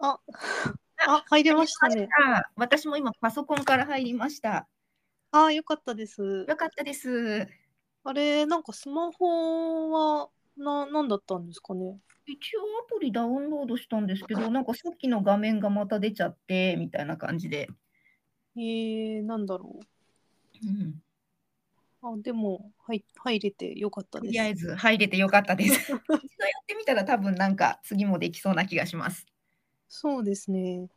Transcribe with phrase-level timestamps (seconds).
[0.00, 0.18] あ、
[1.06, 2.08] あ、入れましたね。
[2.26, 4.66] あ私も今パソコンから入りました。
[5.30, 6.46] あ、よかったです。
[6.48, 7.46] よかったです。
[8.02, 11.98] あれ、なんかスマホは、な、なんだったんですかね？
[12.26, 17.68] 一応アプリダウンロードしたんですけど、なんかさっきの画面がまた出ちゃって、みたいな感じで。
[18.56, 19.80] えー、なんだろ
[20.62, 21.02] うん、
[22.02, 22.14] う。
[22.14, 24.40] あ、でも、はい、入れてよかったですとり。
[24.40, 25.72] あえず入れてよかったです。
[25.82, 29.26] 一度やってみたら多分なんか次もできそうな気がします。
[29.92, 30.88] そうですね。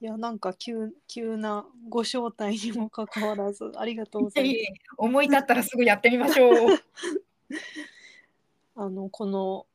[0.00, 4.54] いや、なんか急、急なご招待にもかかわらず、ありがとうございます。
[4.54, 6.70] いえいえ思い立ったらすぐやってみましょう。
[8.76, 9.66] あの、この、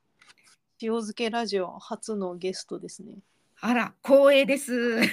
[0.81, 3.17] 塩漬けラジオ初のゲストですね。
[3.59, 5.01] あら、光栄です。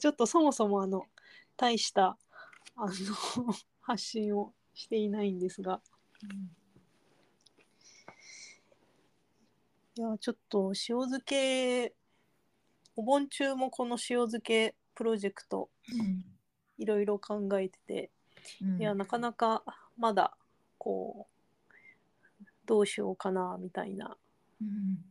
[0.00, 1.06] ちょっとそもそもあの、
[1.56, 2.16] 大した、
[2.76, 2.88] あの、
[3.82, 5.82] 発信をしていないんですが、
[9.98, 11.94] いや、ちょっと塩漬け、
[12.96, 15.70] お盆中もこの塩漬けプロジェクト、
[16.76, 18.10] いろいろ考えてて、
[18.60, 18.78] うん。
[18.78, 19.64] いや、なかなか
[19.96, 20.36] まだ、
[20.76, 24.18] こう、どうしようかな、みたいな、
[24.60, 25.02] うん。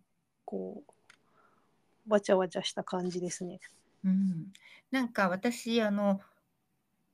[0.46, 0.84] こ
[2.08, 3.60] う、わちゃわちゃした感じですね。
[4.04, 4.54] うん。
[4.92, 6.22] なんか私あの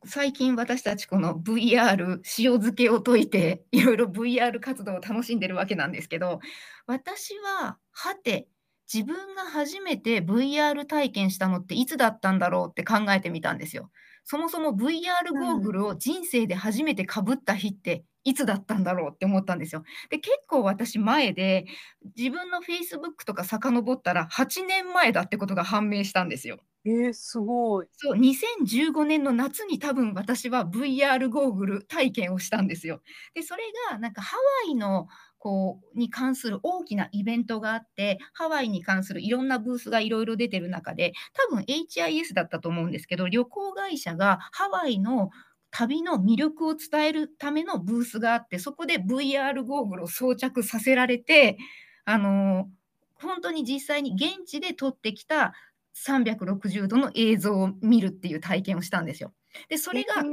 [0.04, 6.40] 最近私たちこの VR 塩漬けを解いて いろいろ VR 活動を楽しんでるわけなんですけど
[6.88, 8.48] 私ははて
[8.92, 13.90] 自分が初めて VR 体験したのっていつだったんだろうって考えてみたんですよ。
[14.26, 19.84] そもそも VR ゴーグルを人生で初めてかぶった日っていつだったんだろうって思ったんですよ。
[20.10, 21.66] で結構私前で
[22.18, 26.60] 自分の Facebook とか遡ったら8年前だってことが判明したんですよ。
[26.84, 27.88] えー、すごい。
[27.94, 33.02] そう、2015年の夏に多分私は VR ゴーグル体験をしたんですよ。
[33.36, 41.14] で、それがなんかハワイのこうに関する大きなイベントがあって、ハワイに関するいろんなブースがいろいろ出てる中で、
[41.50, 45.30] 多分 HIS だったと思うんですけど、旅行会社がハワイの
[45.70, 51.58] 旅の魅力を伝えるためのブースがあって、そこで VR ゴーグルを装着させられて、
[52.06, 52.70] あの
[53.16, 55.54] 本当に実際に現地で撮ってきた
[55.94, 59.34] 360度の映像を見るっていう体験をしたんですよ。
[59.70, 60.26] で、それが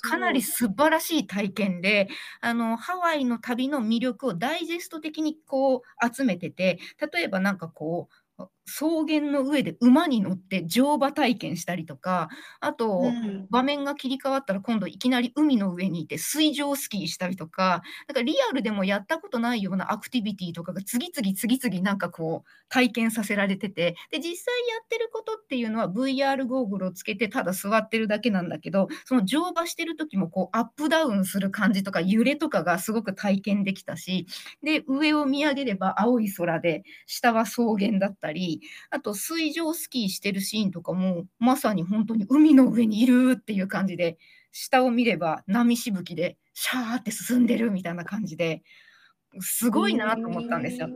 [0.00, 2.08] かなり素晴らしい体験で、
[2.40, 5.82] あのハワイの旅の魅力をダイジェスト的にこう
[6.14, 6.78] 集めてて、
[7.12, 12.28] 例えばなんかこう草原の上で馬に乗って乗馬体験したりとか、
[12.60, 13.46] あと、うん。
[13.50, 34.26] 場面が切り替わったら今度いきなり海の上にいて水上スキーしたりとか、なんかリアルでもやったことないようなアクティビティとかが次々次々なんかこう体験させられてて、で実際やってることっていうのは VR ゴーグルをつけてただ座ってるだけなんだけど、その乗馬してる時もこうアップダウンする感じとか揺れとかがすごく体験できたし、
[34.62, 38.53] で上を見上げれば青い空で下は草原だったり、
[38.90, 44.18] あと水上スキーしてるシーンとかもまさに本当に海の上にいるっていう感じで
[44.52, 48.62] 下を見れば波しぶきでシャーって進んでるみたいな感じで
[49.40, 50.88] すごいなと思ったんですよ。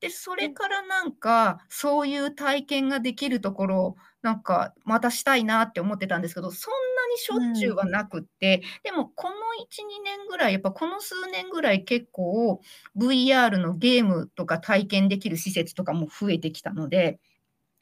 [0.00, 9.34] でそれからなんかそういう体験ができるところなんかまたしたいなって思ってたんですけどそんなにしょっちゅうはなくって、でもこの
[9.70, 12.60] 12年ぐらいやっぱこの数年ぐらい結構
[12.96, 17.18] VR のゲームとか体験できる施設とかも増えてきたので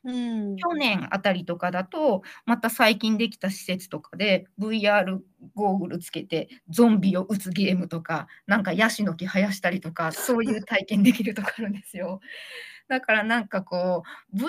[0.06, 0.56] うん。
[0.56, 5.18] 去年あたりとかだとまた最近できた施設とかで VR
[5.54, 12.20] ゴーグルつけてゾンビを撃つゲームとかなんかヤシの木生やしたりとかそういう体験できるとかあるんですよ。
[12.88, 14.46] だからなんかこう VR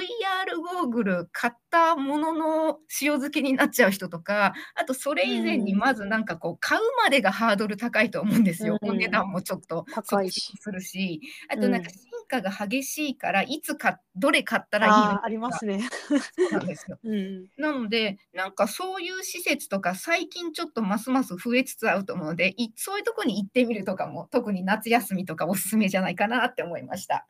[0.62, 5.80] ゴーグル買ったものの塩漬けになっちゃう人とかあとそれ以前にうん。
[5.80, 8.78] まずなんかこう買うまでがハードル高いと思うんですよ。
[8.82, 8.90] うん。
[8.92, 10.56] お値段もちょっと高いし。
[10.60, 11.20] するし。
[11.50, 11.94] あとなんかうん。
[11.94, 15.88] 進化が激しいからいつかどれ買ったらいいのかありますね。
[16.10, 17.00] そうなんですよ。
[17.04, 17.48] うん。
[17.58, 27.28] なので、なんかそういう施設とか、最近ちょっとますます増えつつあると思うので、いそういうとこに行ってみるとかも、特に夏休みとかおすすめじゃないかなって思いました。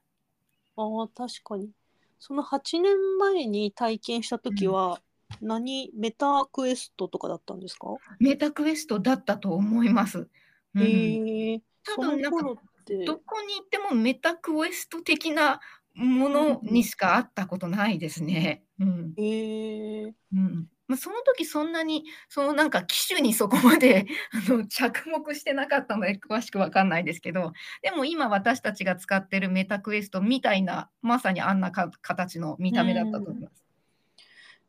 [0.75, 1.71] ああ、確かに。
[2.19, 5.01] その8年前に体験した時は、
[5.41, 7.89] 何、メタクエストとかだったんですか、
[8.19, 10.27] メタクエストだったと思います。
[10.75, 11.61] うんへえ。
[11.83, 12.61] その多分なんか頃
[12.95, 13.05] って。
[13.05, 15.59] どこに行ってもメタクエスト的な
[15.93, 18.63] ものにしか会ったことないですね。
[18.79, 20.13] うんへえ。
[20.33, 27.51] うんまあ、その時そんなにそのなんか機種にそこまで あの着目してなかったので詳しくわかんないですけど
[27.81, 33.65] でも今私たちが使ってるメタクエストみたいなまさにあんなか形の見た目だったと思います。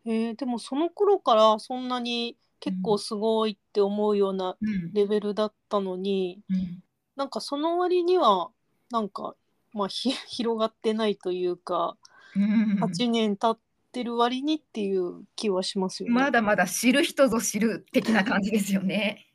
[0.07, 6.83] へえ、でもその頃からそんなに結構すごいって思うようなうんレベルだったのに、うん
[7.19, 8.51] なんかその割には、
[8.91, 9.35] なんか
[9.75, 11.97] まあ、ひ 広がってないというか、
[12.37, 13.59] うん8年経っ
[13.91, 16.15] てる割にっていう気はしますよね。
[16.15, 19.27] まだまだ知る人ぞ知る的な感じですよね。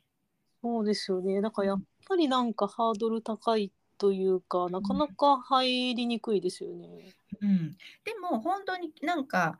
[0.62, 1.40] そうですよね。
[1.40, 7.14] だからやっぱりなんかハードル高いというか、なかなか入りにくいですよね。
[7.42, 9.58] うん、でも本当になんか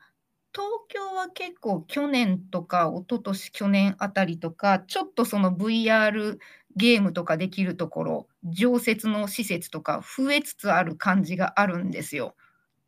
[0.55, 6.39] 東京は結構去年とか一昨年去年あたりとかちょっとその VR
[6.77, 12.35] ゲームとかできるところ常設の施設とか増えつつある感じがあるんですよ。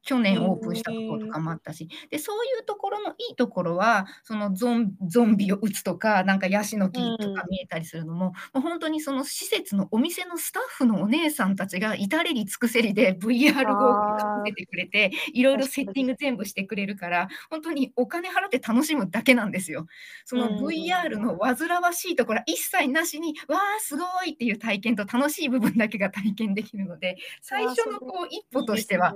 [0.06, 19.86] 去年オープンしたところとかもあったし、でそういうところのいいところはそのゾンゾンビを撃つとかなんかヤシの木とか見えたりするのも、もう本当にその施設のお店のスタッフのお姉さんたちが至れり尽くせりで VR ゴーグルかけてくれていろいろセッティング全部してくれるから本当にお金払って楽しむだけなんですよ。
[20.24, 29.14] その VR の煩わしいところ一切なしにわあすごいっていう体験と楽しい部分だけが体験できるので最初のこう一歩としては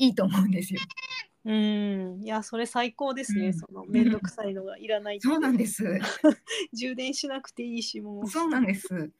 [0.00, 0.80] いいと思うんですよ。
[1.44, 3.48] うん、いや、それ最高ですね。
[3.48, 5.84] うんそのめんどくさいのがいらないそうなんです。
[6.72, 8.28] 充電しなくていいし、もう。
[8.28, 8.88] そうなんです。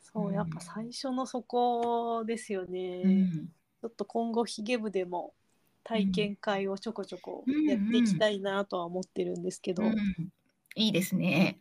[0.00, 3.02] そう、やっぱ最初のそこですよね。
[3.02, 3.46] うん、
[3.80, 5.32] ちょっと今後ヒゲ部でも
[5.84, 9.96] 体験会をちょこちょこうんやっていきたいなとは思ってるんですけど、うん
[10.74, 11.58] いいですね。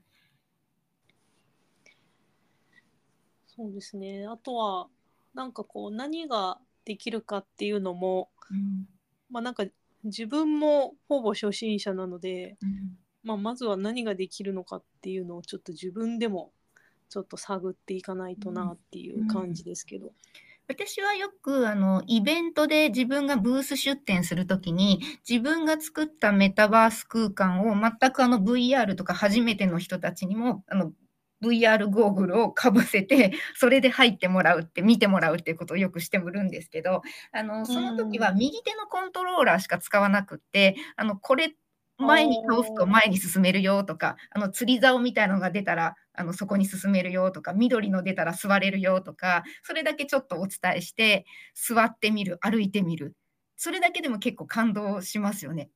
[3.47, 4.27] そうですね。
[4.27, 4.89] あとは
[5.37, 8.87] なんかこう何ができるかっていうのも、うん。
[9.29, 9.65] まあなんか
[10.03, 12.97] 自分もほぼ初心者なので、うん。
[13.23, 16.53] まあ、まずは何ができるのかっていうのをちょっと自分でも
[17.09, 20.11] ちょっと探っていかないとなっていう感じですけど。
[20.67, 30.91] 私はよくあのイベントで自分がブース出展するときに自分が作ったメタバース空間を全くあの VR とか初めての人たちにもあの
[31.41, 37.01] VR ゴーグルをかぶせてそれで入ってもらうって見てもらうっていうことをよくしてもるんですけど
[37.31, 41.55] あのその時は右手のコントローラーしか使わなくってあのこれ
[41.97, 51.25] 前に倒すと前に進めるよとかあの釣り竿みたいなのが出たらあのそこに進めるよとか緑の出たら座れるよとかそれだけちょっとお伝えして
[51.55, 53.15] 座ってみる歩いてみる。
[53.59, 55.71] それだけでも結構感動しますよね。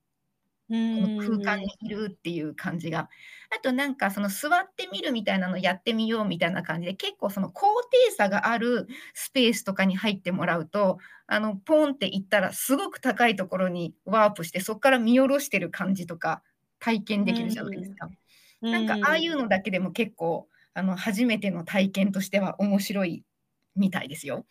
[0.71, 3.09] ここの空間にいるっていう感じが。
[3.53, 16.43] あとなんかその座ってみるみたいなのやってみようみたいな感じで結構その高低差があるスペースとかに入ってもらうとあのポンって行ったらすごく高いところにワープしてそこから見下ろしてる感じとか
[16.79, 18.09] 体験できるじゃないですか。
[18.61, 23.25] なんかああいうのだけでも結構あの初めての体験としては面白い
[23.75, 24.45] みたいですよ。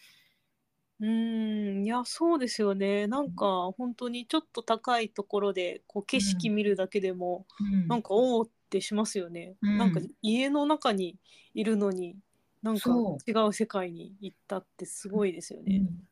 [1.00, 3.06] うーん、いや、そうですよね。
[3.06, 9.56] なんか本当にちょっと高いところでこう景色見るだけでも、うんなんかおおってしますよね。
[9.62, 11.16] うんなんか家の中に
[11.54, 12.16] いるのに、
[12.62, 15.78] なんかそ違う世界に行ったってすごいですよね。
[15.78, 16.10] うん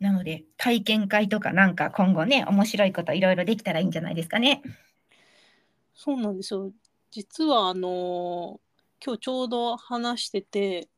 [0.00, 4.62] なので体験会とかなんか今後ね面白いこといろいろできたらいいんじゃないですかね。
[5.94, 6.72] そうなんですよ。
[7.10, 8.60] 実はあの
[9.04, 10.88] 今日ちょうど話してて、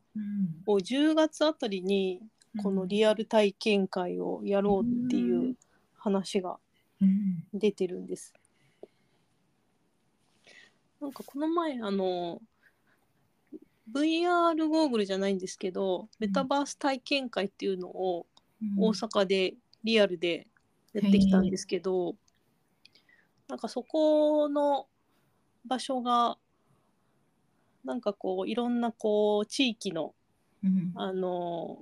[0.67, 2.21] こう10月あたりに
[2.63, 5.57] このリアル体験会をやろうっていう
[5.97, 6.59] 話が
[7.01, 7.45] うん。
[7.53, 8.33] 出てるんです。
[11.01, 12.41] なんかこの前あの
[13.93, 18.27] VR ゴーグルじゃないんですけどメタバース体験会っていうのを
[18.79, 20.47] 大阪でリアルで
[20.93, 22.15] やってきたんですけど、
[23.49, 24.87] なんかそこの
[25.67, 26.37] 場所が
[27.85, 30.15] なんかこういろんなこう地域の
[30.65, 30.93] うん。
[30.95, 31.79] あの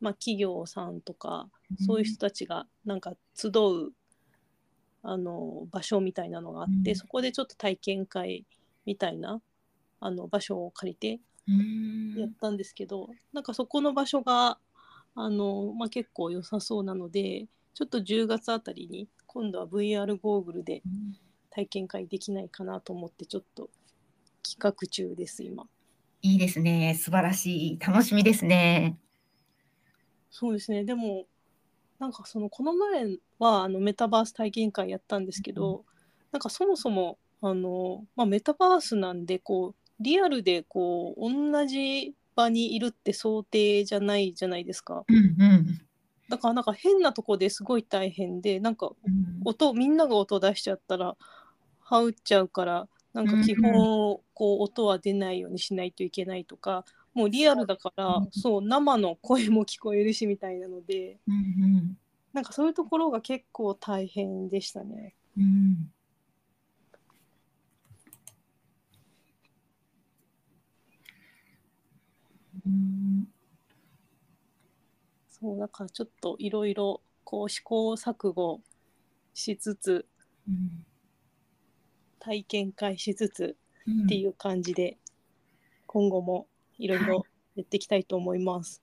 [0.00, 1.48] まあ企業さんとか
[1.84, 3.92] そういう人たちがなんか集う
[5.02, 6.96] あの場所みたいなのがあって、うん。
[6.96, 8.44] そこでちょっと体験会
[8.86, 9.40] みたいな
[10.00, 12.14] あの場所を借りてうん。
[12.16, 14.58] やったんですけど、なんかそこの場所が
[15.14, 20.82] あの、まあ、結構良さそうなのでちょっと10月あたりに今度は VR ゴーグルで
[21.58, 23.68] 体験会できないかなと思ってちょっと
[24.48, 25.64] 企画中です今。
[26.22, 26.94] いいですね。
[26.96, 27.78] 素晴らしい。
[27.80, 28.96] 楽しみですね。
[30.30, 30.84] そうですね。
[30.84, 31.24] でも
[31.98, 35.84] なんかそのこの前はあのメタバース体験会やったんですけど、
[36.30, 45.04] なんかそもそもあの、まあ、メタバースなんでこうリアルでこう同じ場にいるって想定じゃないじゃないですか。
[45.08, 45.20] うんう
[45.56, 45.80] ん。
[46.28, 49.40] だからなんか変なとこですごい大変でなんかうん。
[49.44, 51.16] 音みんなが音出しちゃったら
[51.88, 53.72] 羽打っちゃうからなんか基本
[54.34, 61.98] こう音は出ないようにしないといけないとか、もうリアルだから、そう生の声も聞こえるしみたいなので、うんうん、
[62.32, 65.14] なんかそういうところが結構大変でしたね。
[65.36, 65.90] うん、
[75.28, 78.60] そうだからちょっといろいろこう試行錯誤
[79.34, 80.06] しつつ、
[80.48, 80.84] うん、
[82.18, 83.56] 体験会しつつ
[83.86, 84.98] うんっていう感じで
[85.86, 86.46] 今後も
[86.78, 88.82] いろいろやっていきたいと思います。